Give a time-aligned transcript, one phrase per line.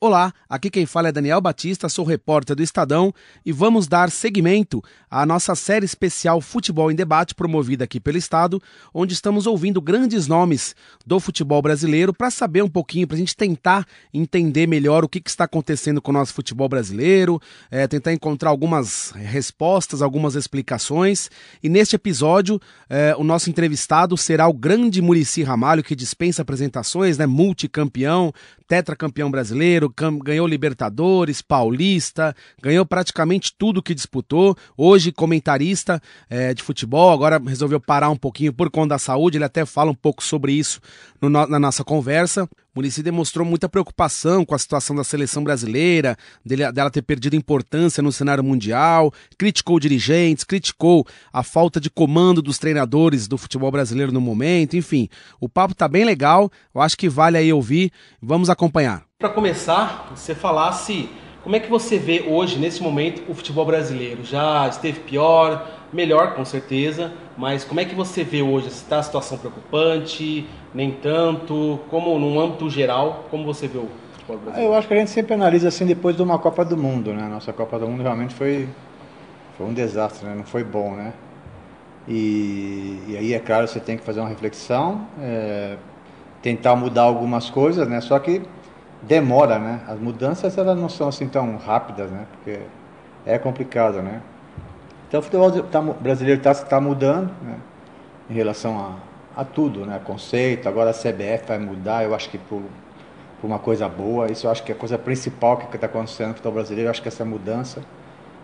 [0.00, 3.12] Olá, aqui quem fala é Daniel Batista, sou repórter do Estadão
[3.44, 8.62] e vamos dar seguimento à nossa série especial Futebol em Debate, promovida aqui pelo Estado,
[8.94, 13.34] onde estamos ouvindo grandes nomes do futebol brasileiro para saber um pouquinho, para a gente
[13.34, 13.84] tentar
[14.14, 18.50] entender melhor o que, que, está acontecendo com o nosso futebol brasileiro, é, tentar encontrar
[18.50, 21.28] algumas respostas, algumas explicações.
[21.60, 27.18] E neste episódio, é, o nosso entrevistado será o grande Murici Ramalho, que dispensa apresentações,
[27.18, 28.32] né, multicampeão,
[28.68, 29.92] tetracampeão brasileiro,
[30.22, 34.54] ganhou Libertadores, Paulista, ganhou praticamente tudo que disputou.
[34.76, 39.38] Hoje, comentarista é, de futebol, agora resolveu parar um pouquinho por conta da saúde.
[39.38, 40.80] Ele até fala um pouco sobre isso
[41.20, 42.46] no, na nossa conversa.
[42.74, 48.02] Murici demonstrou muita preocupação com a situação da seleção brasileira, dele, dela ter perdido importância
[48.02, 54.12] no cenário mundial, criticou dirigentes, criticou a falta de comando dos treinadores do futebol brasileiro
[54.12, 55.08] no momento, enfim.
[55.40, 57.90] O papo tá bem legal, eu acho que vale aí ouvir.
[58.22, 59.04] Vamos acompanhar.
[59.18, 61.08] Para começar, você falasse
[61.42, 64.22] como é que você vê hoje, nesse momento, o futebol brasileiro?
[64.22, 68.68] Já esteve pior, melhor com certeza, mas como é que você vê hoje?
[68.68, 71.80] Está a situação preocupante, nem tanto?
[71.90, 74.72] Como num âmbito geral, como você vê o futebol brasileiro?
[74.72, 77.26] Eu acho que a gente sempre analisa assim depois de uma Copa do Mundo, né?
[77.28, 78.68] Nossa Copa do Mundo realmente foi,
[79.56, 80.34] foi um desastre, né?
[80.34, 81.12] Não foi bom, né?
[82.06, 85.76] E, e aí, é claro, você tem que fazer uma reflexão, é,
[86.40, 88.00] tentar mudar algumas coisas, né?
[88.00, 88.42] Só que
[89.02, 89.80] demora, né?
[89.86, 92.26] As mudanças elas não são assim tão rápidas, né?
[92.32, 92.60] Porque
[93.26, 94.22] é complicado, né?
[95.08, 97.56] Então o futebol tá, brasileiro está tá mudando, né?
[98.30, 100.00] Em relação a, a tudo, né?
[100.04, 102.62] Conceito, agora a CBF vai mudar, eu acho que por,
[103.42, 106.34] uma coisa boa, isso eu acho que é a coisa principal que está acontecendo no
[106.34, 107.82] futebol brasileiro, eu acho que essa mudança,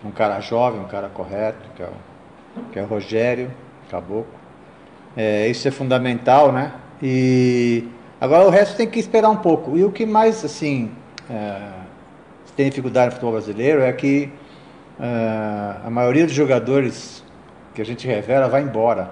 [0.05, 3.51] um cara jovem, um cara correto, que é o, que é o Rogério
[3.91, 4.27] Caboclo,
[5.17, 6.73] é, isso é fundamental, né?
[7.03, 7.89] E
[8.25, 9.77] Agora o resto tem que esperar um pouco.
[9.77, 10.91] E o que mais, assim,
[11.29, 11.61] é,
[12.57, 14.31] tem dificuldade no futebol brasileiro é que
[14.99, 17.25] a maioria dos jogadores
[17.75, 19.11] que a gente revela vai embora.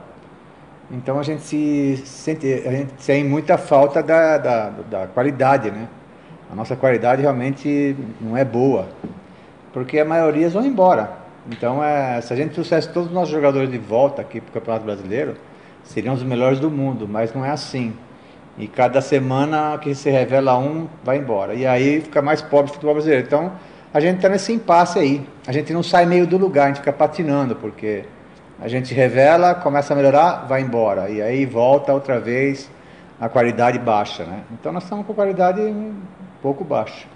[0.91, 5.89] Então a gente se sente, a gente tem muita falta da, da, da qualidade, né?
[6.51, 8.87] A nossa qualidade realmente não é boa,
[9.73, 11.23] porque a maioria vão embora.
[11.51, 14.53] Então, é, se a gente trouxesse todos os nossos jogadores de volta aqui para o
[14.53, 15.35] Campeonato Brasileiro,
[15.83, 17.95] seriam os melhores do mundo, mas não é assim.
[18.59, 21.55] E cada semana que se revela um, vai embora.
[21.55, 23.27] E aí fica mais pobre o futebol brasileiro.
[23.27, 23.53] Então,
[23.93, 25.27] a gente está nesse impasse aí.
[25.47, 28.05] A gente não sai meio do lugar, a gente fica patinando, porque
[28.61, 31.11] a gente revela, começa a melhorar, vai embora.
[31.11, 32.71] E aí volta outra vez
[33.21, 34.45] a qualidade baixa, né?
[34.53, 35.95] Então nós estamos com qualidade um
[36.41, 37.07] pouco baixa.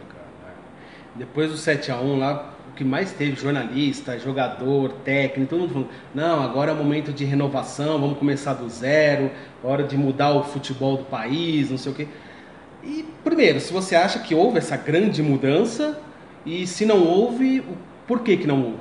[1.14, 5.90] Depois do 7 a 1 lá, que mais teve jornalista, jogador, técnico, todo mundo falando,
[6.14, 9.30] não, agora é o momento de renovação, vamos começar do zero,
[9.64, 12.06] hora de mudar o futebol do país, não sei o quê.
[12.84, 15.98] E primeiro, se você acha que houve essa grande mudança
[16.46, 17.62] e se não houve,
[18.06, 18.78] por que que não houve?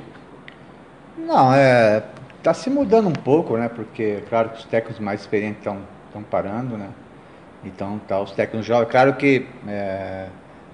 [1.18, 2.03] Não, é
[2.42, 3.68] tá se mudando um pouco, né?
[3.68, 6.90] Porque claro que os técnicos mais experientes estão parando, né?
[7.64, 10.28] Então tá os técnicos jovens, claro que é,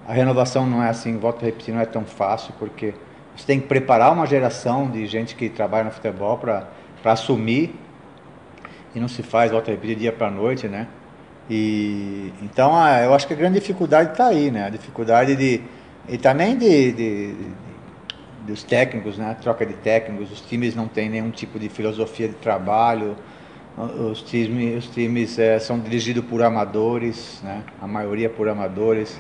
[0.05, 2.93] a renovação não é assim, volto a repetir, não é tão fácil porque
[3.35, 6.67] você tem que preparar uma geração de gente que trabalha no futebol para
[7.05, 7.73] assumir.
[8.93, 10.87] E não se faz, volta a repetir, dia para noite, né?
[11.49, 14.65] E, então, eu acho que a grande dificuldade está aí, né?
[14.65, 15.61] A dificuldade de...
[16.07, 17.47] E também de, de, de,
[18.45, 19.35] dos técnicos, né?
[19.41, 20.31] Troca de técnicos.
[20.31, 23.15] Os times não têm nenhum tipo de filosofia de trabalho.
[23.77, 27.63] Os times, os times é, são dirigidos por amadores, né?
[27.81, 29.19] A maioria por amadores.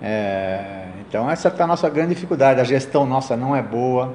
[0.00, 2.60] É, então essa está a nossa grande dificuldade.
[2.60, 4.14] A gestão nossa não é boa,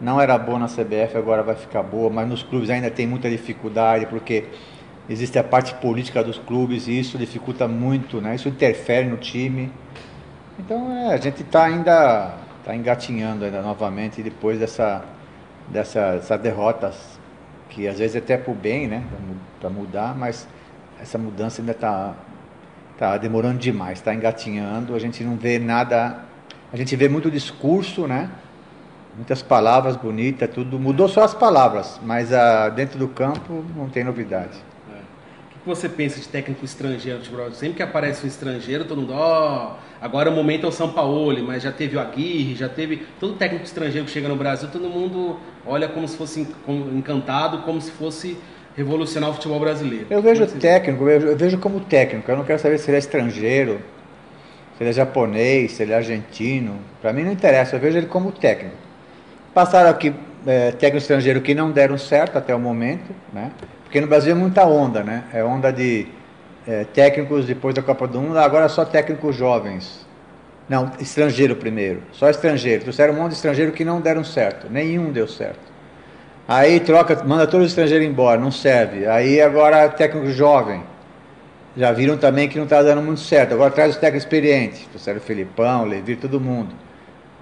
[0.00, 3.28] não era boa na CBF, agora vai ficar boa, mas nos clubes ainda tem muita
[3.28, 4.44] dificuldade, porque
[5.08, 8.34] existe a parte política dos clubes e isso dificulta muito, né?
[8.34, 9.70] isso interfere no time.
[10.60, 12.34] Então é, a gente está ainda
[12.64, 15.02] tá engatinhando ainda novamente depois dessa,
[15.68, 17.18] dessa, dessas derrotas,
[17.70, 19.02] que às vezes é até bem, né?
[19.58, 20.46] para mudar, mas
[21.00, 22.14] essa mudança ainda está
[23.00, 26.18] Tá demorando demais, está engatinhando, a gente não vê nada,
[26.70, 28.28] a gente vê muito discurso, né?
[29.16, 30.78] Muitas palavras bonitas, tudo.
[30.78, 34.58] Mudou só as palavras, mas ah, dentro do campo não tem novidade.
[35.60, 37.18] O que você pensa de técnico estrangeiro?
[37.20, 40.72] Tipo, sempre que aparece um estrangeiro, todo mundo, ó, oh, agora o momento é o
[40.72, 43.02] São Paulo, mas já teve o Aguirre, já teve.
[43.20, 47.78] Todo técnico estrangeiro que chega no Brasil, todo mundo olha como se fosse encantado, como
[47.78, 48.38] se fosse
[48.74, 50.06] revolucionar o futebol brasileiro.
[50.08, 52.30] Eu vejo técnico, eu vejo como técnico.
[52.30, 53.82] Eu não quero saber se ele é estrangeiro,
[54.78, 56.78] se ele é japonês, se ele é argentino.
[57.02, 58.76] Para mim não interessa, eu vejo ele como técnico.
[59.52, 60.14] Passaram aqui
[60.46, 63.50] é, técnico estrangeiro que não deram certo até o momento, né?
[63.90, 65.24] Porque no Brasil é muita onda, né?
[65.32, 66.06] É onda de
[66.64, 70.06] é, técnicos depois da Copa do Mundo, agora só técnicos jovens.
[70.68, 72.00] Não, estrangeiro primeiro.
[72.12, 72.84] Só estrangeiro.
[72.84, 74.68] Trouxeram um monte de estrangeiro que não deram certo.
[74.70, 75.58] Nenhum deu certo.
[76.46, 79.08] Aí troca, manda todos os estrangeiros embora, não serve.
[79.08, 80.84] Aí agora técnico jovem.
[81.76, 83.54] Já viram também que não está dando muito certo.
[83.54, 84.86] Agora traz os técnicos experientes.
[84.86, 86.72] Trouxeram o Felipão, Levi, todo mundo.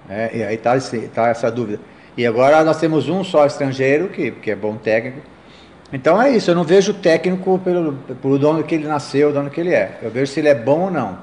[0.09, 0.75] É, e aí está
[1.13, 1.79] tá essa dúvida.
[2.17, 5.21] E agora nós temos um só estrangeiro, que, que é bom técnico.
[5.91, 9.33] Então é isso, eu não vejo o técnico pelo, pelo dono que ele nasceu, o
[9.33, 9.97] dono que ele é.
[10.01, 11.17] Eu vejo se ele é bom ou não.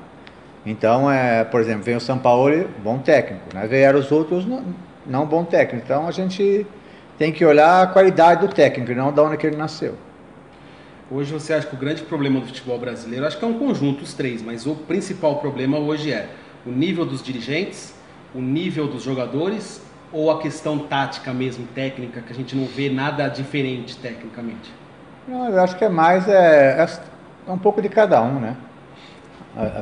[0.64, 3.64] Então, é, por exemplo, vem o São Paulo, bom técnico, né?
[3.68, 4.64] vieram os outros, não,
[5.06, 5.84] não bom técnico.
[5.84, 6.66] Então, a gente
[7.16, 9.94] tem que olhar a qualidade do técnico, não da onde que ele nasceu.
[11.08, 14.02] Hoje você acha que o grande problema do futebol brasileiro, acho que é um conjunto,
[14.02, 16.28] os três, mas o principal problema hoje é
[16.66, 17.94] o nível dos dirigentes,
[18.34, 19.80] o nível dos jogadores
[20.12, 24.72] ou a questão tática mesmo, técnica, que a gente não vê nada diferente tecnicamente?
[25.26, 26.86] Não, eu acho que é mais é,
[27.46, 28.56] é um pouco de cada um, né?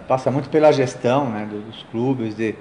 [0.06, 2.54] passa muito pela gestão né, dos clubes, de,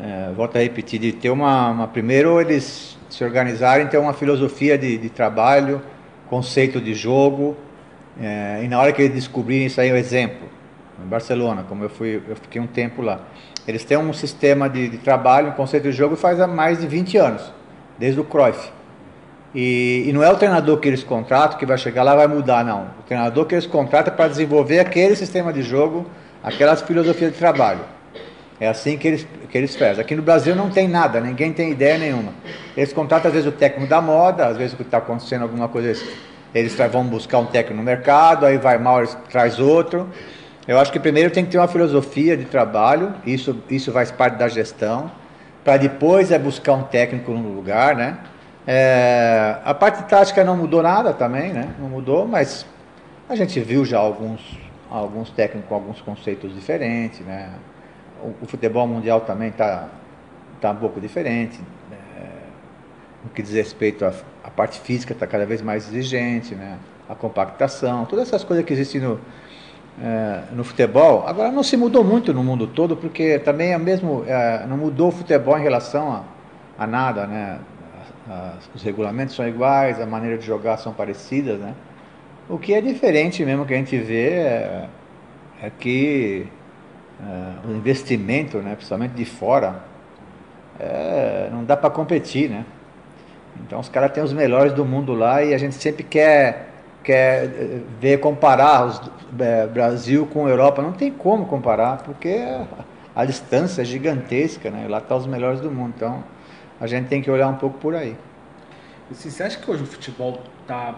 [0.00, 4.78] é, volto a repetir, de ter uma, uma, Primeiro eles se organizarem, ter uma filosofia
[4.78, 5.82] de, de trabalho,
[6.28, 7.56] conceito de jogo,
[8.20, 10.48] é, e na hora que eles descobrirem isso aí, o exemplo,
[11.04, 13.20] em Barcelona, como eu fui, eu fiquei um tempo lá.
[13.66, 16.86] Eles têm um sistema de, de trabalho, um conceito de jogo faz há mais de
[16.86, 17.52] 20 anos,
[17.98, 18.70] desde o Cruyff.
[19.54, 22.26] E, e, não é o treinador que eles contratam que vai chegar lá e vai
[22.26, 22.88] mudar, não.
[22.98, 26.04] O treinador que eles contratam é para desenvolver aquele sistema de jogo
[26.44, 27.80] aquelas filosofias de trabalho.
[28.60, 30.00] É assim que eles, que eles fazem.
[30.00, 32.32] Aqui no Brasil não tem nada, ninguém tem ideia nenhuma.
[32.76, 35.68] Eles contratam às vezes o técnico da moda, às vezes o que está acontecendo alguma
[35.68, 35.98] coisa,
[36.54, 40.08] eles vão buscar um técnico no mercado, aí vai mal, eles traz outro.
[40.66, 44.38] Eu acho que primeiro tem que ter uma filosofia de trabalho, isso, isso faz parte
[44.38, 45.10] da gestão,
[45.62, 48.18] para depois é buscar um técnico no lugar, né?
[48.66, 51.74] É, a parte tática não mudou nada também, né?
[51.78, 52.66] Não mudou, mas
[53.28, 54.40] a gente viu já alguns
[54.90, 57.50] alguns técnicos com alguns conceitos diferentes, né?
[58.22, 59.88] O, o futebol mundial também está
[60.60, 61.60] tá um pouco diferente.
[61.90, 61.98] Né?
[63.22, 64.12] No que diz respeito à,
[64.50, 66.78] parte física, está cada vez mais exigente, né?
[67.08, 69.20] A compactação, todas essas coisas que existem no,
[70.02, 71.24] é, no futebol.
[71.26, 75.08] Agora não se mudou muito no mundo todo, porque também é mesmo, é, não mudou
[75.08, 76.24] o futebol em relação a,
[76.78, 77.58] a nada, né?
[78.74, 81.74] os regulamentos são iguais, a maneira de jogar são parecidas, né?
[82.48, 84.88] O que é diferente mesmo que a gente vê é,
[85.62, 86.46] é que
[87.20, 89.82] é, o investimento, né, principalmente de fora,
[90.78, 92.64] é, não dá para competir, né?
[93.60, 96.73] Então os caras têm os melhores do mundo lá e a gente sempre quer,
[97.04, 99.00] quer é, ver comparar os
[99.38, 100.82] é, Brasil com Europa.
[100.82, 102.42] Não tem como comparar, porque
[103.14, 104.86] a distância é gigantesca, né?
[104.88, 105.92] Lá estão tá os melhores do mundo.
[105.96, 106.24] Então
[106.80, 108.16] a gente tem que olhar um pouco por aí.
[109.10, 110.94] E você acha que hoje o futebol está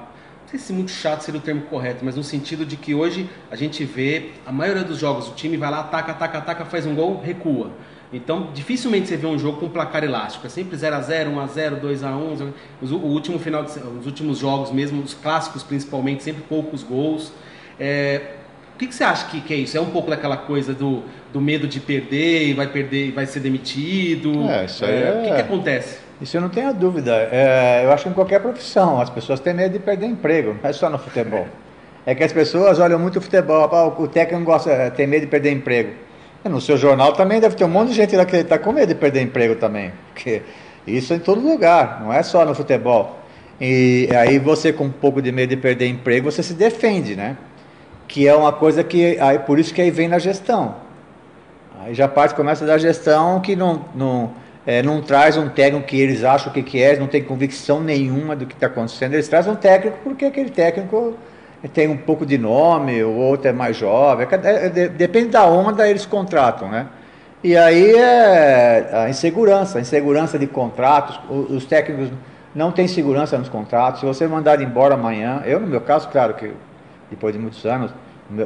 [0.46, 3.28] não sei se muito chato seria o termo correto, mas no sentido de que hoje
[3.50, 6.86] a gente vê a maioria dos jogos, o time vai lá, ataca, ataca, ataca, faz
[6.86, 7.72] um gol, recua.
[8.12, 10.46] Então, dificilmente você vê um jogo com placar elástico.
[10.46, 13.64] É sempre 0 a 0 1 a 0 2 a 1 os, O último final,
[13.64, 17.32] de, os últimos jogos mesmo, os clássicos principalmente, sempre poucos gols.
[17.78, 18.20] É,
[18.74, 19.76] o que, que, você acha que, que, é isso?
[19.76, 23.40] É um pouco daquela coisa do, do medo de perder e vai perder vai ser
[23.40, 24.48] demitido?
[24.50, 25.10] É, isso aí é...
[25.10, 25.98] O que, que acontece?
[26.20, 27.28] Isso eu não tenho dúvida.
[27.32, 30.70] É, eu acho que em qualquer profissão as pessoas têm medo de perder emprego, não
[30.70, 31.46] é só no futebol.
[32.06, 35.26] É que as pessoas olham muito o futebol, o técnico gosta, é, tem medo de
[35.26, 36.05] perder emprego.
[36.48, 38.88] No seu jornal também deve ter um monte de gente lá que está com medo
[38.88, 39.93] de perder emprego também.
[40.12, 40.42] Porque
[40.87, 43.18] isso é em todo lugar, não é só no futebol.
[43.61, 47.37] E aí você com um pouco de medo de perder emprego, você se defende, né?
[48.06, 50.76] Que é uma coisa que aí por isso que aí vem na gestão.
[51.80, 54.30] Aí já parte começa da gestão que não, não
[54.66, 58.35] é, não traz um técnico que eles acham que, que é, não tem convicção nenhuma
[58.35, 59.14] do que está acontecendo.
[59.14, 61.16] Eles trazem um técnico porque aquele técnico
[61.72, 64.26] tem um pouco de nome, o outro é mais jovem.
[64.30, 66.86] É, é, depende da onda, eles contratam, né?
[67.42, 71.20] E aí é a insegurança, a insegurança de contratos.
[71.28, 72.10] Os técnicos
[72.54, 74.00] não têm segurança nos contratos.
[74.00, 76.52] Se você mandar embora amanhã, eu no meu caso, claro que
[77.10, 77.92] depois de muitos anos,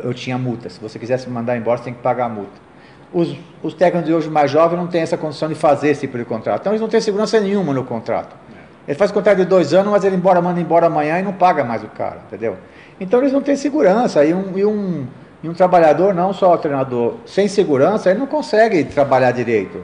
[0.04, 0.68] eu tinha multa.
[0.68, 2.70] Se você quisesse me mandar embora, você tem que pagar a multa.
[3.12, 6.18] Os, os técnicos de hoje mais jovens não têm essa condição de fazer esse tipo
[6.18, 6.60] de contrato.
[6.60, 8.36] Então eles não têm segurança nenhuma no contrato.
[8.86, 11.64] Ele faz contrato de dois anos, mas ele embora, manda embora amanhã e não paga
[11.64, 12.56] mais o cara, entendeu?
[13.00, 14.24] Então eles não têm segurança.
[14.24, 15.06] E um, e um,
[15.42, 19.82] e um trabalhador, não só o treinador, sem segurança, ele não consegue trabalhar direito.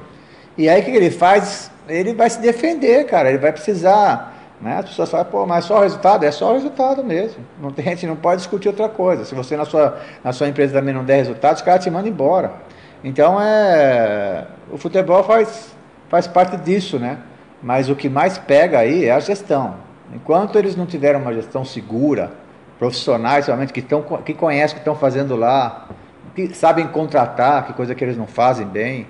[0.56, 1.70] E aí o que ele faz?
[1.88, 3.30] Ele vai se defender, cara.
[3.30, 4.34] Ele vai precisar.
[4.60, 4.78] Né?
[4.78, 6.24] As pessoas falam, pô, mas só o resultado?
[6.24, 7.44] É só o resultado mesmo.
[7.60, 9.24] Não tem, a gente não pode discutir outra coisa.
[9.24, 12.10] Se você na sua, na sua empresa também não der resultado, os caras te mandam
[12.10, 12.52] embora.
[13.02, 15.74] Então é o futebol faz,
[16.08, 17.18] faz parte disso, né?
[17.62, 19.76] Mas o que mais pega aí é a gestão.
[20.12, 22.30] Enquanto eles não tiveram uma gestão segura,
[22.78, 25.88] profissionais realmente que, tão, que conhecem o que estão fazendo lá,
[26.34, 29.06] que sabem contratar, que coisa que eles não fazem bem,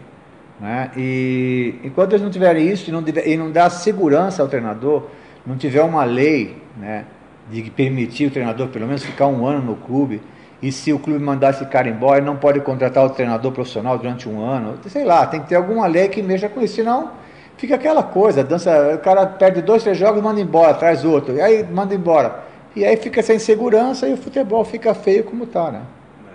[0.61, 0.90] Né?
[0.96, 5.02] E enquanto eles não tiverem isso e não, e não dar segurança ao treinador,
[5.46, 7.04] não tiver uma lei né,
[7.50, 10.23] de permitir o treinador pelo menos ficar um ano no clube,
[10.62, 13.99] e se o clube mandar esse cara embora, ele não pode contratar o treinador profissional
[13.99, 17.12] durante um ano, sei lá, tem que ter alguma lei que mexa com isso, senão
[17.58, 21.40] fica aquela coisa, dança, o cara perde dois, três jogos, manda embora, traz outro, e
[21.40, 22.46] aí manda embora.
[22.76, 25.83] E aí fica sem segurança e o futebol fica feio como está, né?
[26.28, 26.35] É.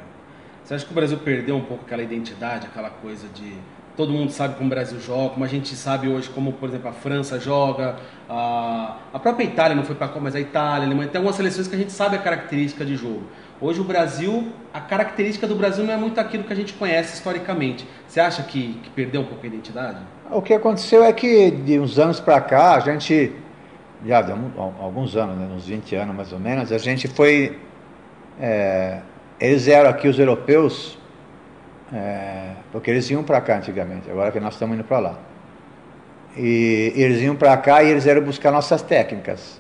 [0.64, 3.54] Você acha que o Brasil perdeu um pouco aquela identidade, aquela coisa de
[3.96, 6.90] todo mundo sabe como o Brasil joga, como a gente sabe hoje como, por exemplo,
[6.90, 11.10] a França joga, a, a própria Itália não foi para mas a Itália, a Alemanha,
[11.10, 13.22] tem algumas seleções que a gente sabe a característica de jogo.
[13.60, 17.14] Hoje o Brasil, a característica do Brasil não é muito aquilo que a gente conhece
[17.14, 17.88] historicamente.
[18.08, 20.00] Você acha que, que perdeu um pouco a identidade?
[20.32, 23.32] O que aconteceu é que de uns anos para cá, a gente,
[24.06, 27.60] já de alguns anos, né, uns 20 anos mais ou menos, a gente foi.
[28.40, 29.00] É,
[29.40, 30.98] eles eram aqui os europeus
[31.94, 35.16] é, porque eles iam para cá antigamente, agora que nós estamos indo para lá.
[36.38, 39.60] E, e eles iam para cá e eles eram buscar nossas técnicas.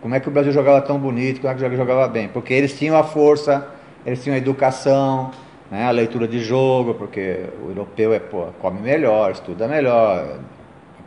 [0.00, 2.28] Como é que o Brasil jogava tão bonito, como é que jogava bem?
[2.28, 3.66] Porque eles tinham a força,
[4.06, 5.32] eles tinham a educação,
[5.70, 10.38] né, a leitura de jogo, porque o europeu é, pô, come melhor, estuda melhor,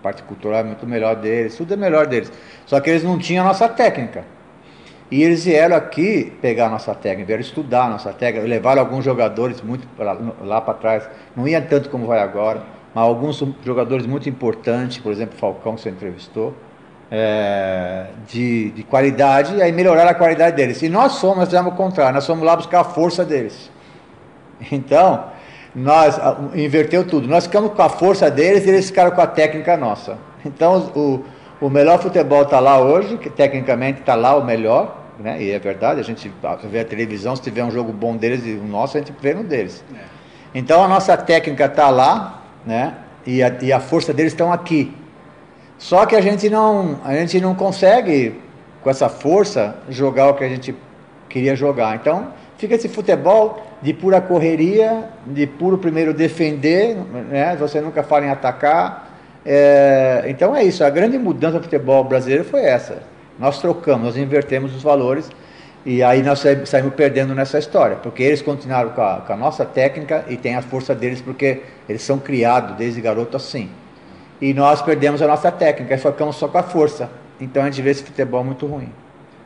[0.05, 2.31] parte cultural é muito melhor deles, tudo é melhor deles.
[2.67, 4.23] Só que eles não tinham a nossa técnica.
[5.09, 9.03] E eles vieram aqui pegar a nossa técnica, vieram estudar a nossa técnica, levaram alguns
[9.03, 12.61] jogadores muito pra, lá para trás, não ia tanto como vai agora,
[12.93, 16.53] mas alguns jogadores muito importantes, por exemplo, Falcão, que você entrevistou,
[17.09, 20.81] é, de, de, qualidade, e aí melhoraram a qualidade deles.
[20.81, 23.71] E nós fomos, nós fizemos o contrário, nós fomos lá buscar a força deles.
[24.71, 25.25] Então,
[25.75, 26.19] nós
[26.53, 27.27] inverteu tudo.
[27.27, 30.17] Nós ficamos com a força deles e eles ficaram com a técnica nossa.
[30.45, 31.23] Então, o,
[31.59, 35.41] o melhor futebol está lá hoje, que tecnicamente está lá o melhor, né?
[35.41, 36.31] E é verdade, a gente
[36.63, 39.33] vê a televisão, se tiver um jogo bom deles e o nosso, a gente vê
[39.33, 39.83] no deles.
[39.93, 39.99] É.
[40.53, 42.95] Então a nossa técnica está lá, né?
[43.25, 44.95] E a, e a força deles estão aqui.
[45.77, 48.39] Só que a gente não, a gente não consegue
[48.81, 50.75] com essa força jogar o que a gente
[51.27, 51.95] queria jogar.
[51.95, 56.95] Então fica esse futebol de pura correria, de puro primeiro defender,
[57.29, 57.55] né?
[57.57, 62.43] Você nunca fala em atacar é, então é isso, a grande mudança do futebol brasileiro
[62.43, 63.03] foi essa.
[63.37, 65.29] Nós trocamos, nós invertemos os valores
[65.85, 69.63] e aí nós saímos perdendo nessa história, porque eles continuaram com a, com a nossa
[69.63, 73.69] técnica e tem a força deles porque eles são criados desde garoto assim.
[74.41, 77.09] E nós perdemos a nossa técnica e ficamos só com a força.
[77.39, 78.89] Então a gente vê esse futebol muito ruim.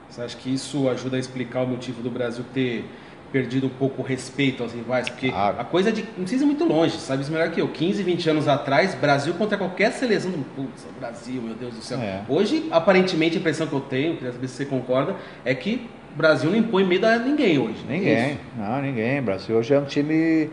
[0.09, 2.85] Você acha que isso ajuda a explicar o motivo do Brasil ter
[3.31, 5.55] perdido um pouco o respeito aos rivais, porque ah.
[5.59, 6.01] a coisa de.
[6.01, 7.67] Não precisa ir muito longe, sabe isso melhor que eu.
[7.67, 10.39] 15, 20 anos atrás, Brasil contra qualquer seleção do.
[10.55, 11.99] Putz, Brasil, meu Deus do céu.
[11.99, 12.23] É.
[12.27, 16.17] Hoje, aparentemente, a impressão que eu tenho, queria saber se você concorda, é que o
[16.17, 17.85] Brasil não impõe medo a ninguém hoje.
[17.87, 19.19] Ninguém, é não, ninguém.
[19.19, 20.49] O Brasil hoje é um time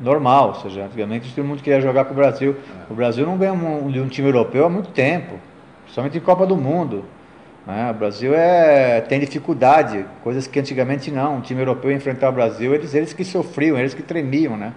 [0.00, 2.56] normal, ou seja, antigamente todo mundo queria jogar com o Brasil.
[2.88, 2.92] É.
[2.92, 5.38] O Brasil não ganha um, de um time europeu há muito tempo,
[5.88, 7.04] somente em Copa do Mundo.
[7.66, 7.90] Né?
[7.90, 11.36] O Brasil é, tem dificuldade, coisas que antigamente não.
[11.36, 14.72] Um time europeu enfrentar o Brasil, eles, eles que sofriam, eles que tremiam, né?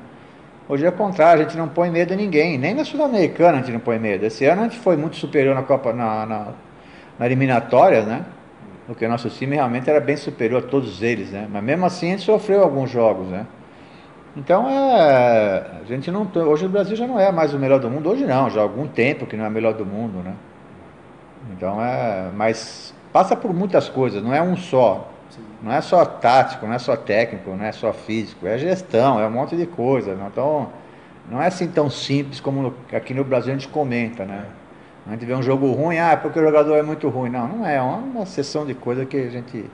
[0.69, 3.61] Hoje é o contrário, a gente não põe medo em ninguém, nem na Sul-Americana a
[3.61, 4.25] gente não põe medo.
[4.25, 6.47] Esse ano a gente foi muito superior na Copa, na, na,
[7.17, 8.25] na eliminatória, né?
[8.85, 11.47] Porque o nosso time realmente era bem superior a todos eles, né?
[11.49, 13.45] Mas mesmo assim a gente sofreu alguns jogos, né?
[14.35, 17.89] Então é, a gente não hoje o Brasil já não é mais o melhor do
[17.89, 20.33] mundo, hoje não, já há algum tempo que não é o melhor do mundo, né?
[21.51, 25.11] Então é, mas passa por muitas coisas, não é um só.
[25.29, 25.41] Sim.
[25.61, 29.27] Não é só tático, não é só técnico, não é só físico, é gestão, é
[29.27, 30.15] um monte de coisa.
[30.15, 30.27] Né?
[30.31, 30.69] Então
[31.29, 34.45] não é assim tão simples como aqui no Brasil a gente comenta, né?
[35.05, 37.29] A gente vê um jogo ruim, ah, porque o jogador é muito ruim.
[37.29, 39.65] Não, não é, é uma sessão de coisa que a gente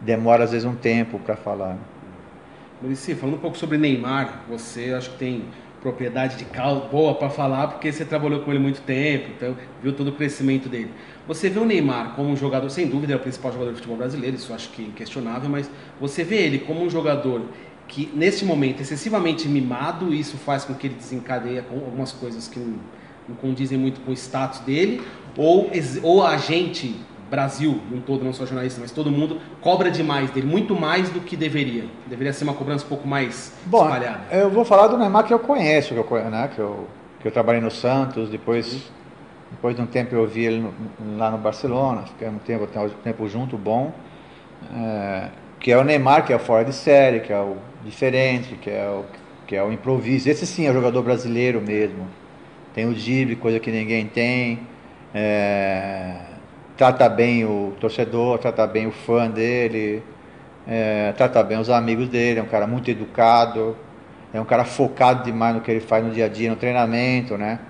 [0.00, 1.76] demora às vezes um tempo para falar.
[2.82, 5.44] Murici, falando um pouco sobre Neymar, você acho que tem
[5.84, 9.92] propriedade de causa boa para falar, porque você trabalhou com ele muito tempo, então viu
[9.92, 10.90] todo o crescimento dele.
[11.28, 13.98] Você vê o Neymar como um jogador, sem dúvida é o principal jogador de futebol
[13.98, 17.42] brasileiro, isso acho que é inquestionável, mas você vê ele como um jogador
[17.86, 22.48] que, nesse momento, excessivamente mimado, e isso faz com que ele desencadeie com algumas coisas
[22.48, 22.78] que não,
[23.28, 25.02] não condizem muito com o status dele,
[25.36, 25.70] ou,
[26.02, 26.96] ou a gente
[27.30, 31.20] Brasil, um todo, não só jornalista, mas todo mundo, cobra demais dele, muito mais do
[31.20, 31.84] que deveria.
[32.06, 34.20] Deveria ser uma cobrança um pouco mais Bom, espalhada.
[34.30, 36.86] Eu vou falar do Neymar que eu conheço, que eu, né, que eu,
[37.20, 38.90] que eu trabalhei no Santos, depois,
[39.50, 40.74] depois de um tempo eu vi ele no,
[41.16, 43.92] lá no Barcelona, ficamos um tempo, um tempo junto, bom.
[44.74, 45.28] É,
[45.58, 48.68] que é o Neymar, que é o fora de série, que é o diferente, que
[48.68, 49.04] é o,
[49.46, 50.28] que é o improviso.
[50.28, 52.06] Esse sim é o jogador brasileiro mesmo.
[52.74, 54.60] Tem o drible, coisa que ninguém tem.
[55.14, 56.33] É,
[56.76, 60.02] trata bem o torcedor, trata bem o fã dele,
[60.66, 63.76] é, trata bem os amigos dele, é um cara muito educado.
[64.32, 67.38] é um cara focado demais no que ele faz no dia a dia, no treinamento,
[67.38, 67.60] né?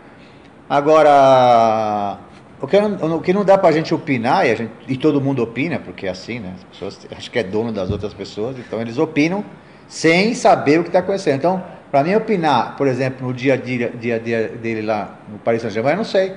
[0.68, 2.18] Agora,
[2.58, 5.20] o que não, o que não dá pra gente opinar, e, a gente, e todo
[5.20, 6.54] mundo opina, porque é assim, né?
[6.56, 9.44] As pessoas acham que é dono das outras pessoas, então eles opinam
[9.86, 11.36] sem saber o que está acontecendo.
[11.36, 15.38] Então, para mim opinar, por exemplo, no dia a dia, dia, dia dele lá no
[15.38, 16.34] Paris Saint-Germain, eu não sei.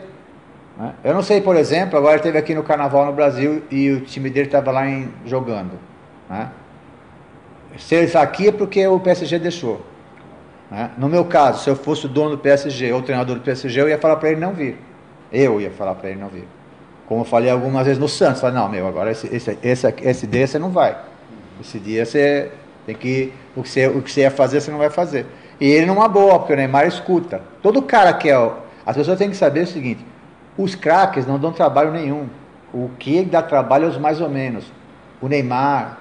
[0.77, 0.93] Né?
[1.03, 4.29] Eu não sei, por exemplo, agora esteve aqui no Carnaval no Brasil e o time
[4.29, 5.79] dele estava lá em, jogando.
[6.29, 6.49] Né?
[7.77, 9.81] Se ele está aqui é porque o PSG deixou.
[10.69, 10.91] Né?
[10.97, 13.89] No meu caso, se eu fosse o dono do PSG ou treinador do PSG, eu
[13.89, 14.77] ia falar para ele não vir.
[15.31, 16.47] Eu ia falar para ele não vir.
[17.07, 20.27] Como eu falei algumas vezes no Santos, falei, não, meu, agora esse, esse, esse, esse
[20.27, 20.97] dia você não vai.
[21.61, 22.51] Esse dia você
[22.85, 23.33] tem que.
[23.55, 25.25] O que você, o que você ia fazer, você não vai fazer.
[25.59, 27.41] E ele numa boa, porque o Neymar escuta.
[27.61, 28.51] Todo cara que é.
[28.85, 30.05] As pessoas têm que saber o seguinte:
[30.57, 32.27] os craques não dão trabalho nenhum.
[32.73, 34.71] O que dá trabalho é os mais ou menos.
[35.21, 35.99] O Neymar,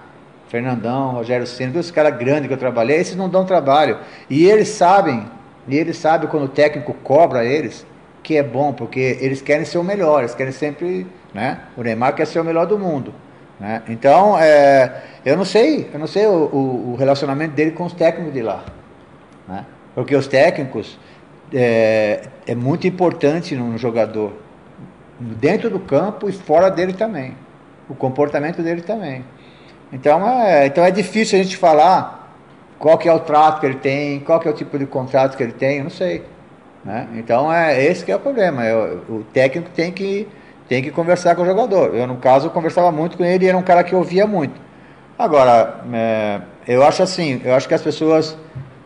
[0.48, 3.98] Fernandão, Rogério Senna, os caras grandes que eu trabalhei, esses não dão trabalho.
[4.28, 5.26] E eles sabem,
[5.68, 7.86] e eles sabem quando o técnico cobra eles,
[8.22, 11.60] que é bom, porque eles querem ser o melhor, eles querem sempre, né?
[11.76, 13.12] O Neymar quer ser o melhor do mundo.
[13.58, 13.82] Né?
[13.88, 17.92] Então, é, eu não sei, eu não sei o, o, o, relacionamento dele com os
[17.92, 18.64] técnicos de lá.
[19.48, 19.64] Né?
[19.94, 20.98] Porque os técnicos
[21.52, 24.32] é, é muito importante no jogador,
[25.18, 27.36] dentro do campo e fora dele também.
[27.88, 29.24] O comportamento dele também.
[29.92, 32.34] Então é, então é difícil a gente falar
[32.78, 35.36] qual que é o trato que ele tem, qual que é o tipo de contrato
[35.36, 36.24] que ele tem, eu não sei.
[36.84, 37.08] Né?
[37.14, 38.64] Então é esse que é o problema.
[38.64, 40.28] É, o técnico tem que,
[40.68, 41.94] tem que conversar com o jogador.
[41.94, 44.60] Eu, no caso, eu conversava muito com ele e era um cara que ouvia muito.
[45.18, 48.36] Agora, é, eu acho assim, eu acho que as pessoas.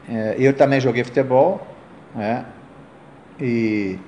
[0.09, 1.61] É, eu também joguei futebol,
[2.15, 2.45] né?
[3.41, 3.99] E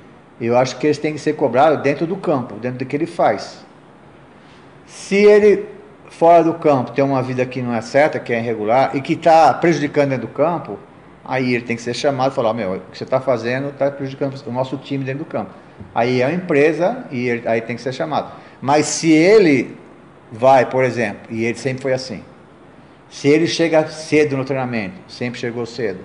[0.47, 3.07] eu acho que eles têm que ser cobrados dentro do campo, dentro do que ele
[3.07, 3.65] faz.
[4.87, 5.67] Se ele,
[6.11, 9.15] fora do campo, tem uma vida que não é certa, que é irregular, e que
[9.15, 10.79] está prejudicando dentro do campo,
[11.25, 13.91] Aí ele tem que ser chamado e falar, meu, o que você está fazendo está
[13.91, 15.51] prejudicando o nosso time dentro do campo.
[15.95, 18.33] Aí é uma empresa e ele, aí tem que ser chamado.
[18.61, 19.77] Mas se ele
[20.33, 22.25] vai, por exemplo, e ele sempre foi assim,
[23.09, 26.01] se ele chega cedo no treinamento, sempre chegou cedo.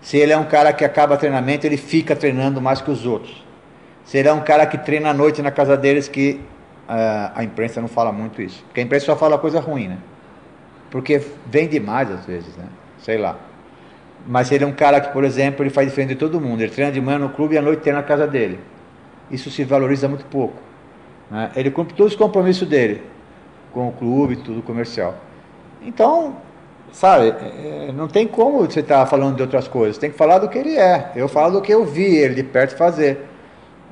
[0.00, 3.43] Se ele é um cara que acaba treinamento, ele fica treinando mais que os outros.
[4.04, 6.40] Se ele é um cara que treina à noite na casa deles, que
[6.88, 8.62] uh, a imprensa não fala muito isso.
[8.64, 9.98] Porque a imprensa só fala coisa ruim, né?
[10.90, 12.66] Porque vem demais às vezes, né?
[12.98, 13.36] Sei lá.
[14.26, 16.60] Mas ele é um cara que, por exemplo, ele faz diferente de todo mundo.
[16.62, 18.58] Ele treina de manhã no clube e à noite treina na casa dele.
[19.30, 20.56] Isso se valoriza muito pouco.
[21.30, 21.50] Né?
[21.56, 23.02] Ele cumpre todos os compromissos dele
[23.72, 25.16] com o clube, tudo comercial.
[25.82, 26.36] Então,
[26.92, 29.98] sabe, é, não tem como você estar tá falando de outras coisas.
[29.98, 31.10] Tem que falar do que ele é.
[31.16, 33.33] Eu falo do que eu vi ele de perto fazer.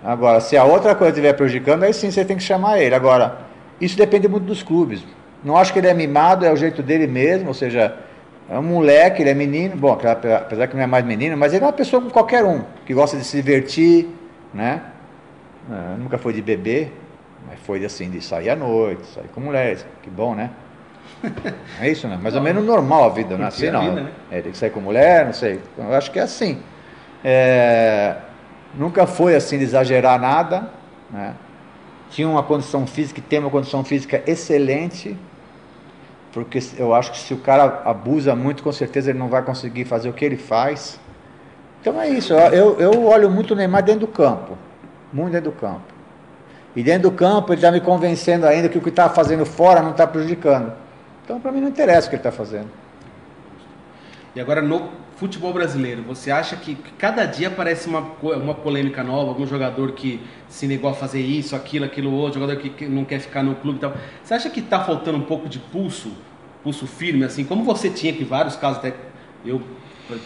[0.05, 2.95] Agora, se a outra coisa estiver prejudicando, aí sim você tem que chamar ele.
[2.95, 3.39] Agora,
[3.81, 5.05] isso depende muito dos clubes.
[5.45, 7.97] Não acho que ele é mimado, é o jeito dele mesmo, ou seja,
[8.49, 11.65] é um moleque, ele é menino, bom, apesar que não é mais menino, mas ele
[11.65, 14.09] é uma pessoa como qualquer um, que gosta de se divertir,
[14.53, 14.83] né?
[15.71, 16.93] É, nunca foi de beber,
[17.49, 20.51] mas foi assim, de sair à noite, sair com mulheres, que bom, né?
[21.81, 22.19] É isso, né?
[22.21, 23.81] Mais ou menos normal a vida, não é assim, não.
[23.81, 24.11] Vida, né?
[24.31, 25.61] é, tem que sair com mulher, não sei.
[25.77, 26.59] Eu acho que é assim.
[27.25, 28.17] É,
[28.75, 30.69] nunca foi assim de exagerar nada,
[31.11, 31.35] né?
[32.11, 35.17] Tinha uma condição física, tem uma condição física excelente,
[36.31, 39.87] porque eu acho que se o cara abusa muito, com certeza ele não vai conseguir
[39.87, 41.01] fazer o que ele faz.
[41.81, 44.59] Então é isso, eu, eu olho muito o Neymar dentro do campo,
[45.13, 45.93] muito dentro do campo.
[46.77, 49.83] E dentro do campo ele está me convencendo ainda que o que está fazendo fora
[49.83, 50.73] não está prejudicando.
[51.25, 52.69] Então para mim não interessa o que ele está fazendo.
[54.35, 54.89] E agora no
[55.23, 60.21] futebol brasileiro, você acha que cada dia aparece uma, uma polêmica nova, algum jogador que
[60.49, 63.79] se negou a fazer isso, aquilo, aquilo outro, jogador que não quer ficar no clube
[63.79, 63.95] e tal.
[64.23, 66.11] Você acha que está faltando um pouco de pulso,
[66.65, 68.95] pulso firme, assim, como você tinha, que vários casos até
[69.45, 69.63] eu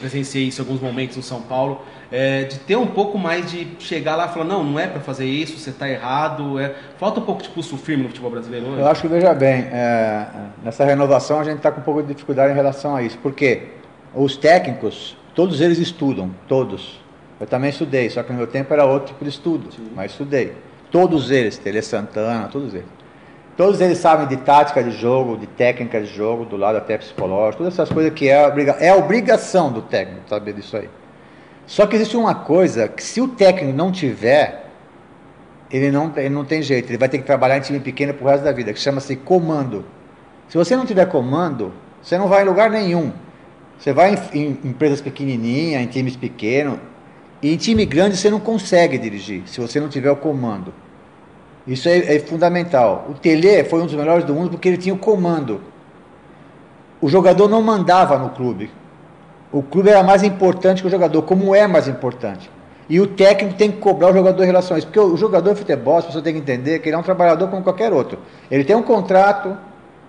[0.01, 3.69] presenciei isso em alguns momentos no São Paulo, é, de ter um pouco mais de
[3.79, 6.59] chegar lá e falar, não, não é para fazer isso, você está errado.
[6.59, 8.81] É, falta um pouco de pulso firme no futebol brasileiro hoje?
[8.81, 10.27] Eu acho que, veja bem, é,
[10.65, 13.19] nessa renovação a gente está com um pouco de dificuldade em relação a isso.
[13.19, 13.77] Por quê?
[14.17, 16.99] Os técnicos, todos eles estudam, todos.
[17.39, 19.91] Eu também estudei, só que no meu tempo era outro tipo de estudo, Sim.
[19.95, 20.55] mas estudei.
[20.91, 22.87] Todos eles, Tele Santana, todos eles.
[23.59, 27.59] Todos eles sabem de tática de jogo, de técnica de jogo, do lado até psicológico,
[27.59, 30.89] todas essas coisas que é, obriga é a obrigação do técnico saber disso aí.
[31.67, 34.65] Só que existe uma coisa que se o técnico não tiver,
[35.71, 38.27] ele não, ele não tem jeito, ele vai ter que trabalhar em time pequeno pro
[38.27, 39.85] resto da vida, que chama-se comando.
[40.49, 43.13] Se você não tiver comando, você não vai em lugar nenhum.
[43.79, 46.79] Você vai em, em empresas pequenininhas, em times pequenos,
[47.43, 50.73] e em time grande você não consegue dirigir, se você não tiver o comando.
[51.67, 53.07] Isso é, é fundamental.
[53.11, 55.61] O Tele foi um dos melhores do mundo porque ele tinha o comando.
[57.01, 58.71] O jogador não mandava no clube.
[59.53, 62.51] O, clube era mais importante que o jogador, como é mais importante.
[62.89, 64.87] E o técnico tem que cobrar o jogador em relação a isso.
[64.87, 67.49] Porque o jogador de futebol, as pessoas têm que entender que ele é um trabalhador
[67.49, 68.19] como qualquer outro.
[68.51, 69.57] Ele tem um contrato,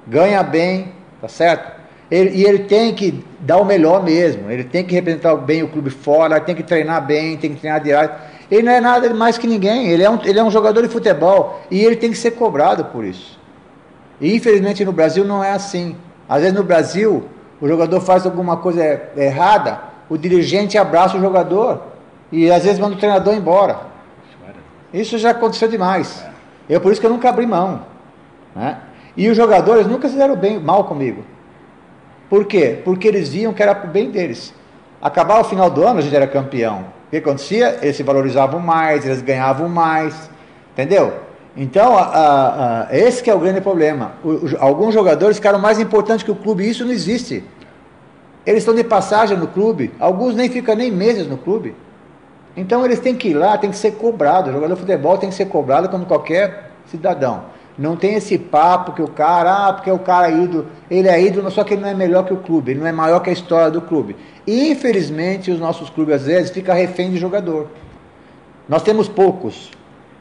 [0.06, 1.72] ganha bem, tá certo?
[2.10, 4.50] Ele, e ele tem que dar o melhor mesmo.
[4.50, 7.82] Ele tem que representar bem o clube fora, tem que treinar bem, tem que treinar
[7.82, 8.12] diário.
[8.50, 9.88] Ele não é nada mais que ninguém.
[9.88, 12.86] Ele é, um, ele é um jogador de futebol e ele tem que ser cobrado
[12.86, 13.38] por isso.
[14.22, 15.96] E infelizmente no Brasil não é assim.
[16.30, 17.26] Às vezes no Brasil,
[17.60, 21.84] o jogador faz alguma coisa errada, o dirigente abraça o jogador
[22.32, 23.80] e às vezes manda o treinador embora.
[24.94, 26.24] Isso já aconteceu demais.
[26.70, 27.82] Eu por isso que eu nunca abri mão.
[28.56, 28.78] Né?
[29.16, 31.24] E os jogadores nunca fizeram bem, mal comigo.
[32.30, 32.80] Por quê?
[32.84, 34.54] Porque eles viam que era para o bem deles.
[35.02, 36.86] Acabar o final do ano, a gente era campeão.
[37.08, 37.80] O que acontecia?
[37.82, 40.30] Eles se valorizavam mais, eles ganhavam mais.
[40.74, 41.14] Entendeu?
[41.56, 44.14] Então, a, a, a, esse é o grande problema.
[44.24, 47.44] O, o, alguns jogadores ficaram mais importantes que o clube, isso não existe.
[48.46, 51.76] Eles estão de passagem no clube, alguns nem ficam nem meses no clube.
[52.56, 54.50] Então eles têm que ir lá, tem que ser cobrado.
[54.50, 57.46] O jogador de futebol tem que ser cobrado como qualquer cidadão.
[57.78, 61.22] Não tem esse papo que o cara, ah, porque o cara é ídolo, ele é
[61.22, 63.30] ídolo, só que ele não é melhor que o clube, ele não é maior que
[63.30, 64.16] a história do clube.
[64.48, 67.68] E infelizmente os nossos clubes às vezes ficam refém de jogador.
[68.68, 69.70] Nós temos poucos.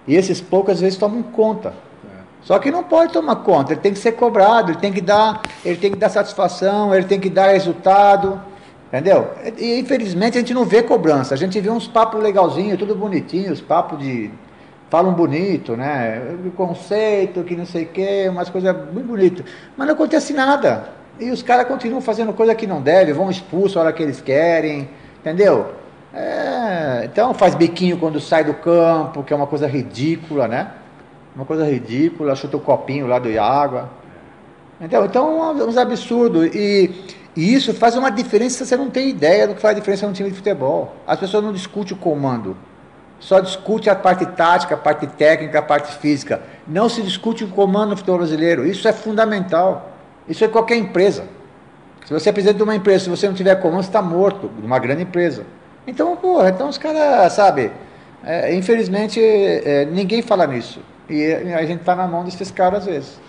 [0.07, 1.73] E esses poucos às vezes tomam conta.
[2.43, 5.41] Só que não pode tomar conta, ele tem que ser cobrado, ele tem que dar,
[5.65, 8.41] ele tem que dar satisfação, ele tem que dar resultado.
[8.87, 9.31] Entendeu?
[9.59, 13.53] E infelizmente a gente não vê cobrança, a gente vê uns papos legalzinhos, tudo bonitinho,
[13.53, 14.31] os papos de
[14.91, 16.37] falam bonito, né?
[16.57, 19.45] Conceito, que não sei o quê, umas coisas muito bonitas.
[19.77, 20.91] Mas não acontece nada.
[21.19, 24.21] E os caras continuam fazendo coisa que não deve, vão expulsos a hora que eles
[24.21, 24.89] querem,
[25.21, 25.73] entendeu?
[26.13, 30.71] É, então faz biquinho quando sai do campo, que é uma coisa ridícula, né?
[31.35, 33.91] Uma coisa ridícula, chuta o copinho lá do água.
[34.79, 35.05] Entendeu?
[35.07, 36.55] Então, uns absurdos.
[36.55, 36.91] E,
[37.35, 40.31] e isso faz uma diferença, você não tem ideia do que faz diferença no time
[40.31, 40.95] de futebol.
[41.07, 42.57] As pessoas não discutem o comando
[43.27, 46.41] só discute a parte tática, a parte técnica, a parte física.
[46.65, 48.65] Não se discute o comando no futebol brasileiro.
[48.65, 49.91] Isso é fundamental.
[50.29, 51.25] Isso é qualquer empresa.
[52.05, 54.49] Se você é presidente de uma empresa, se você não tiver comando, você está morto,
[54.57, 55.45] de uma grande empresa.
[55.89, 57.73] Então, porra, então os caras, sabe,
[58.23, 60.79] é, infelizmente é, ninguém fala nisso.
[61.11, 63.21] E a gente está na mão desses caras às vezes.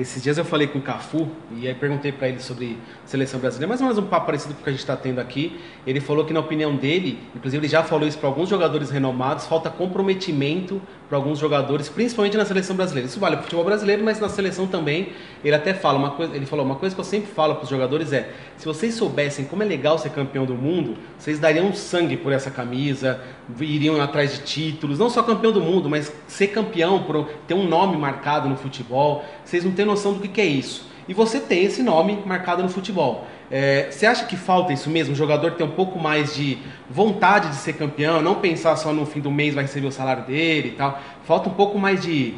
[0.00, 3.68] Esses dias eu falei com o Cafu e aí perguntei para ele sobre seleção brasileira,
[3.68, 5.60] mais ou menos um papo parecido com o que a gente está tendo aqui.
[5.86, 9.44] Ele falou que, na opinião dele, inclusive ele já falou isso para alguns jogadores renomados,
[9.44, 10.80] falta comprometimento
[11.10, 13.08] para alguns jogadores, principalmente na seleção brasileira.
[13.08, 15.08] Isso vale para o futebol brasileiro, mas na seleção também.
[15.44, 17.68] Ele até fala uma coisa, ele falou uma coisa que eu sempre falo para os
[17.68, 22.16] jogadores é: se vocês soubessem como é legal ser campeão do mundo, vocês dariam sangue
[22.16, 23.20] por essa camisa,
[23.58, 27.66] iriam atrás de títulos, não só campeão do mundo, mas ser campeão, por ter um
[27.66, 29.24] nome marcado no futebol.
[29.44, 30.89] Vocês não têm noção do que, que é isso.
[31.10, 33.24] E você tem esse nome marcado no futebol.
[33.50, 35.12] É, você acha que falta isso mesmo?
[35.12, 36.56] O jogador ter um pouco mais de
[36.88, 40.22] vontade de ser campeão, não pensar só no fim do mês vai receber o salário
[40.22, 41.00] dele e tal.
[41.24, 42.34] Falta um pouco mais de,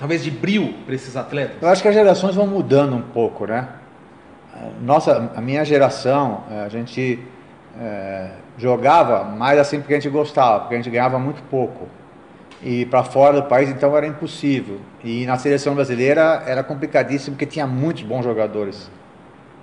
[0.00, 1.62] talvez, de brilho para esses atletas?
[1.62, 3.68] Eu acho que as gerações vão mudando um pouco, né?
[4.82, 7.20] Nossa, a minha geração, é, a gente
[7.80, 11.86] é, jogava mais assim porque a gente gostava, porque a gente ganhava muito pouco.
[12.62, 14.80] E para fora do país, então, era impossível.
[15.04, 18.90] E na seleção brasileira era complicadíssimo porque tinha muitos bons jogadores.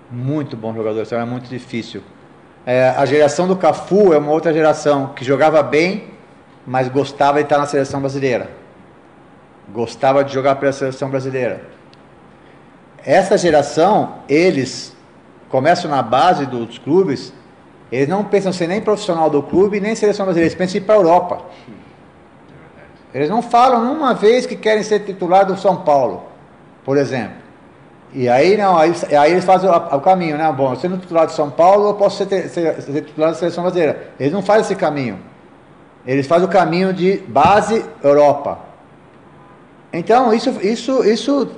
[0.09, 2.01] Muito bons jogadores, então era muito difícil.
[2.65, 6.05] É, a geração do Cafu é uma outra geração que jogava bem,
[6.65, 8.49] mas gostava de estar na seleção brasileira.
[9.71, 11.63] Gostava de jogar pela seleção brasileira.
[13.03, 14.95] Essa geração, eles
[15.49, 17.33] começam na base dos clubes,
[17.91, 20.85] eles não pensam ser nem profissional do clube, nem seleção brasileira, eles pensam em ir
[20.85, 21.41] para a Europa.
[23.15, 26.25] Eles não falam uma vez que querem ser titular do São Paulo,
[26.83, 27.37] por exemplo.
[28.11, 30.51] E aí não, aí, aí eles fazem o, o, caminho, né?
[30.51, 34.09] Bom, sendo titular de São Paulo, eu posso ser, ser, ser, titular da seleção brasileira.
[34.19, 35.17] Eles não fazem esse caminho.
[36.05, 38.59] Eles fazem o caminho de base Europa.
[39.93, 41.51] Então isso, isso, isso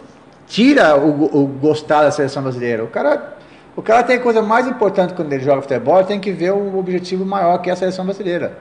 [0.45, 2.83] tira o, o gostar da seleção brasileira.
[2.83, 3.35] O cara,
[3.75, 7.25] o cara tem coisa mais importante quando ele joga futebol, tem que ver um objetivo
[7.25, 8.59] maior que é a seleção brasileira.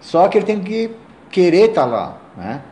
[0.00, 0.94] Só que ele tem que
[1.32, 2.27] querer estar tá lá.
[2.38, 2.62] Né?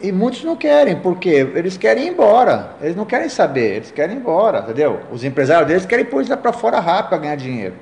[0.00, 4.16] E muitos não querem, porque eles querem ir embora, eles não querem saber, eles querem
[4.16, 5.00] ir embora, entendeu?
[5.10, 7.74] Os empresários deles querem pôr isso para fora rápido para ganhar dinheiro.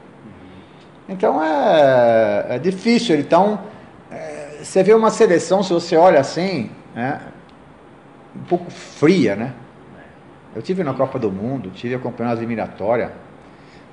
[1.08, 3.18] Então é, é difícil.
[3.18, 3.60] Então,
[4.10, 7.20] é, você vê uma seleção, se você olha assim, né,
[8.34, 9.52] um pouco fria, né?
[10.54, 13.10] Eu tive na Copa do Mundo, tive acompanhando as eliminatórias.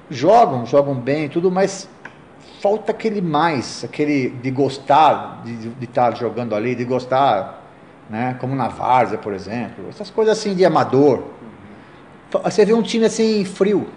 [0.10, 1.90] Jogam, jogam bem, tudo, mas
[2.64, 7.62] falta aquele mais, aquele de gostar de, estar jogando ali, de gostar,
[8.10, 8.38] né?
[8.40, 9.90] Como na Várzea, por exemplo.
[9.90, 11.24] Essas coisas assim de amador.
[12.32, 13.90] Você vê um time assim frio.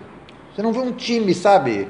[0.52, 1.88] Você não vê um time, sabe?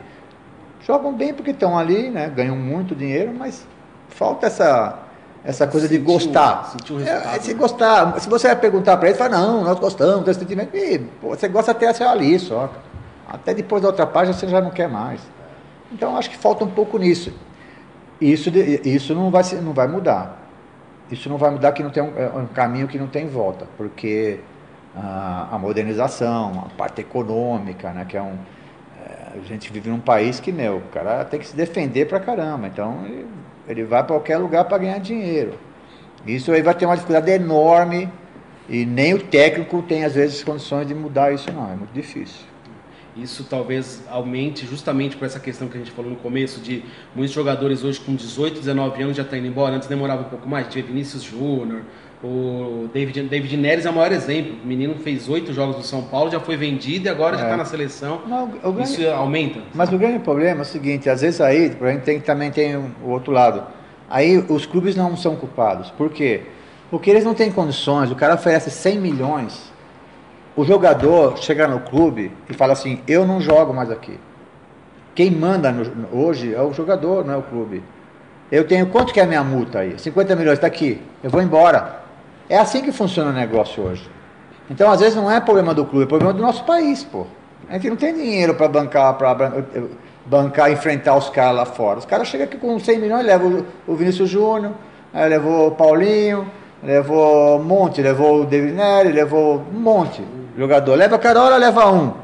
[0.83, 2.29] Jogam bem porque estão ali, né?
[2.29, 3.67] Ganham muito dinheiro, mas
[4.11, 4.99] falta essa
[5.43, 6.65] essa coisa sentiu, de gostar.
[6.73, 7.59] Sentiu é, se né?
[7.59, 10.77] gostar, se você vai perguntar para ele, fala, não, nós gostamos desse sentimento.
[10.77, 12.71] E, pô, você gosta até assim, ali só.
[13.27, 15.36] Até depois da outra página você já não quer mais.
[15.93, 17.33] Então acho que falta um pouco nisso.
[18.21, 18.51] Isso,
[18.85, 20.43] isso não, vai, não vai mudar.
[21.11, 23.67] Isso não vai mudar que não tem um, é um caminho que não tem volta,
[23.77, 24.41] porque
[24.95, 28.37] a, a modernização, a parte econômica, né, que é um
[29.07, 32.19] é, a gente vive num país que meu, o cara tem que se defender pra
[32.19, 32.67] caramba.
[32.67, 33.27] Então ele,
[33.69, 35.55] ele vai para qualquer lugar para ganhar dinheiro.
[36.27, 38.11] Isso aí vai ter uma dificuldade enorme
[38.69, 42.56] e nem o técnico tem às vezes condições de mudar isso não, é muito difícil.
[43.17, 47.35] Isso talvez aumente justamente por essa questão que a gente falou no começo, de muitos
[47.35, 49.77] jogadores hoje com 18, 19 anos já estão indo embora.
[49.77, 51.83] Antes demorava um pouco mais, tinha Vinícius Júnior,
[52.23, 54.57] o David, David Neres é o maior exemplo.
[54.63, 57.39] O menino fez oito jogos no São Paulo, já foi vendido e agora é.
[57.39, 58.23] já está na seleção.
[58.27, 59.61] Não, grande, Isso aumenta.
[59.75, 62.77] Mas o grande problema é o seguinte: às vezes aí, a gente tem, também tem
[62.77, 63.65] o outro lado.
[64.09, 65.91] Aí os clubes não são culpados.
[65.91, 66.43] Por quê?
[66.91, 68.11] Porque eles não têm condições.
[68.11, 69.73] O cara oferece 100 milhões
[70.57, 74.19] o jogador chega no clube e fala assim: eu não jogo mais aqui.
[75.15, 77.83] Quem manda no, hoje é o jogador, não é o clube.
[78.51, 79.99] Eu tenho quanto que é a minha multa aí?
[79.99, 81.03] 50 milhões, está aqui.
[81.23, 82.01] Eu vou embora.
[82.49, 84.09] É assim que funciona o negócio hoje.
[84.71, 87.27] Então, às vezes, não é problema do clube, é problema do nosso país, pô.
[87.69, 89.65] A gente não tem dinheiro para bancar, para
[90.25, 91.99] bancar, enfrentar os caras lá fora.
[91.99, 94.73] Os caras chegam aqui com 100 milhões, levam o Vinícius Júnior,
[95.13, 96.47] levou o Paulinho,
[96.83, 100.23] levou um monte, levou o David Nery, levou um monte
[100.57, 100.95] jogador.
[100.95, 102.15] Leva Carola, leva um.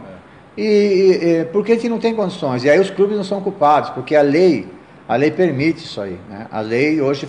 [0.56, 2.64] E, e, e, porque a gente não tem condições.
[2.64, 4.68] E aí os clubes não são culpados, porque a lei,
[5.08, 6.18] a lei permite isso aí.
[6.28, 6.46] Né?
[6.50, 7.28] A lei hoje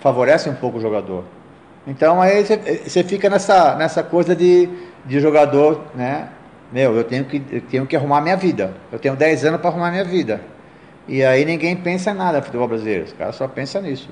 [0.00, 1.24] favorece um pouco o jogador.
[1.86, 2.44] Então aí
[2.84, 4.68] você fica nessa, nessa coisa de,
[5.04, 6.28] de jogador, né?
[6.72, 8.74] Meu, eu tenho que, eu tenho que arrumar minha vida.
[8.90, 10.40] Eu tenho 10 anos para arrumar minha vida.
[11.06, 13.04] E aí ninguém pensa em nada no futebol brasileiro.
[13.04, 14.08] Os caras só pensam nisso.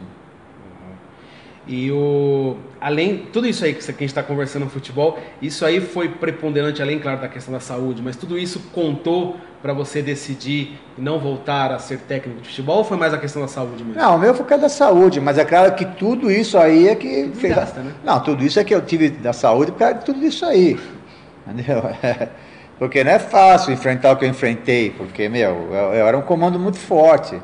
[1.66, 5.80] E o além tudo isso aí que a gente está conversando no futebol, isso aí
[5.80, 10.78] foi preponderante além claro da questão da saúde, mas tudo isso contou para você decidir
[10.98, 13.98] não voltar a ser técnico de futebol ou foi mais a questão da saúde mesmo?
[13.98, 17.22] Não, o meu foi da saúde, mas é claro que tudo isso aí é que
[17.24, 17.54] tudo fez...
[17.54, 17.94] gasta, né?
[18.04, 20.78] Não, tudo isso é que eu tive da saúde por causa de tudo isso aí.
[21.48, 21.82] Entendeu?
[22.78, 26.22] Porque não é fácil enfrentar o que eu enfrentei, porque, meu, eu, eu era um
[26.22, 27.40] comando muito forte.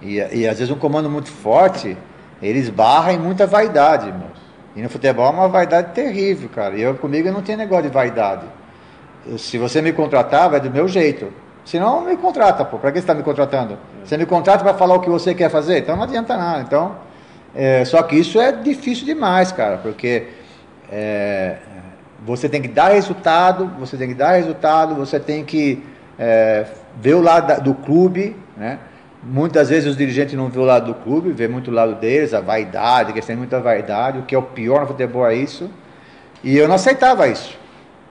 [0.00, 1.96] E, e às vezes um comando muito forte,
[2.42, 4.32] eles barram em muita vaidade, meu.
[4.74, 6.74] E no futebol é uma vaidade terrível, cara.
[6.74, 8.46] E eu comigo eu não tenho negócio de vaidade.
[9.38, 11.32] Se você me contratar, vai do meu jeito.
[11.64, 12.78] Senão, me contrata, pô.
[12.78, 13.78] Pra que você está me contratando?
[14.04, 15.78] Você me contrata para falar o que você quer fazer?
[15.78, 16.62] Então não adianta nada.
[16.62, 16.96] Então,
[17.54, 20.28] é, só que isso é difícil demais, cara, porque
[20.90, 21.56] é,
[22.24, 25.84] você tem que dar resultado, você tem que dar resultado, você tem que
[26.18, 26.66] é,
[27.00, 28.78] ver o lado da, do clube, né?
[29.22, 32.34] Muitas vezes os dirigentes não vê o lado do clube, vê muito o lado deles,
[32.34, 35.34] a vaidade, que eles têm muita vaidade, o que é o pior no futebol é
[35.34, 35.70] isso.
[36.42, 37.56] E eu não aceitava isso.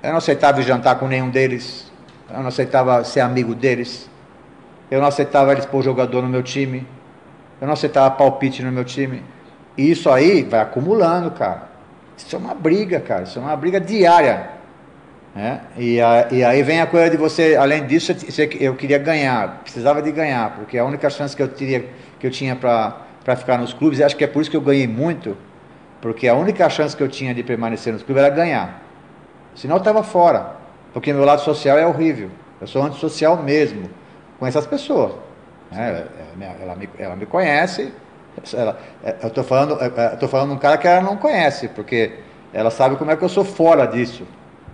[0.02, 1.91] Eu não aceitava jantar com nenhum deles,
[2.30, 4.10] eu não aceitava ser amigo deles,
[4.89, 6.88] eu não aceitava eles pôr jogador no meu time,
[7.60, 9.24] eu não aceitava palpite no meu time.
[9.78, 11.69] E isso aí vai acumulando, cara.
[12.17, 14.61] Isso é uma briga, cara, isso é uma briga diária.
[15.34, 15.62] Né?
[15.78, 18.13] E, a, e, aí vem a coisa de você, além disso,
[18.60, 21.88] eu queria ganhar, precisava de ganhar, porque a única chance que eu, teria,
[22.20, 24.62] que eu tinha para ficar nos clubes, e acho que é por isso que eu
[24.62, 25.38] ganhei muito,
[26.02, 28.82] porque a única chance que eu tinha de permanecer nos clubes era ganhar.
[29.56, 30.56] Senão eu estava fora,
[30.94, 32.30] porque meu lado social é horrível.
[32.60, 33.89] Eu sou antissocial mesmo
[34.38, 35.13] com essas pessoas.
[35.72, 36.08] Né?
[36.38, 37.94] Ela, ela, me, ela me conhece,
[38.54, 41.67] ela, é, eu estou falando, é, eu falando de um cara que ela não conhece,
[41.70, 42.20] porque
[42.54, 44.26] ela sabe como é que eu sou fora disso.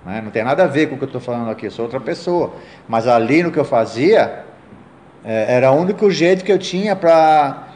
[0.07, 0.21] Né?
[0.23, 1.99] Não tem nada a ver com o que eu estou falando aqui, eu sou outra
[1.99, 2.53] pessoa.
[2.87, 4.45] Mas ali no que eu fazia,
[5.23, 7.67] é, era o único jeito que eu tinha para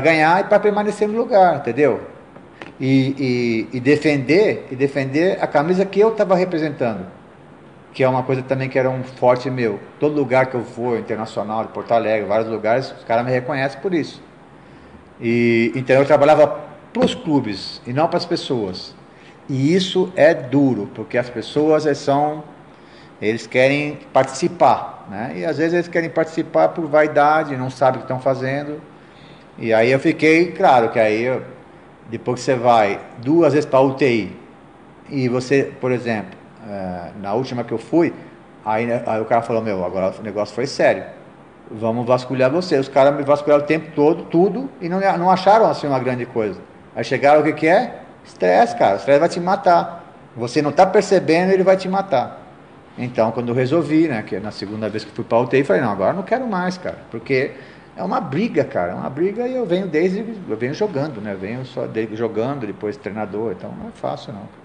[0.00, 2.00] ganhar e para permanecer no lugar, entendeu?
[2.78, 7.04] E, e, e, defender e defender a camisa que eu estava representando,
[7.92, 9.80] que é uma coisa também que era um forte meu.
[9.98, 13.80] Todo lugar que eu for, internacional, de Porto Alegre, vários lugares, os caras me reconhecem
[13.80, 14.22] por isso.
[15.20, 16.60] E então eu trabalhava
[16.92, 18.94] para os clubes e não para as pessoas.
[19.48, 22.44] E isso é duro, porque as pessoas são,
[23.20, 25.32] eles querem participar, né?
[25.36, 28.80] E às vezes eles querem participar por vaidade, não sabem o que estão fazendo.
[29.58, 31.42] E aí eu fiquei, claro, que aí eu,
[32.08, 34.34] depois que você vai duas vezes para UTI
[35.10, 38.14] e você, por exemplo, é, na última que eu fui,
[38.64, 41.04] aí, aí o cara falou, meu, agora o negócio foi sério.
[41.70, 42.78] Vamos vasculhar você.
[42.78, 46.26] Os caras me vasculharam o tempo todo, tudo, e não, não acharam assim uma grande
[46.26, 46.60] coisa.
[46.94, 48.01] Aí chegaram, o que, que é?
[48.24, 48.96] Estresse, cara.
[48.96, 50.04] Estresse vai te matar.
[50.36, 52.42] Você não está percebendo, ele vai te matar.
[52.96, 55.90] Então, quando eu resolvi, né, que na segunda vez que fui para UTI, falei, não,
[55.90, 57.52] agora não quero mais, cara, porque
[57.96, 61.32] é uma briga, cara, é uma briga e eu venho desde, eu venho jogando, né,
[61.32, 64.61] eu venho só de, jogando, depois treinador, então não é fácil não.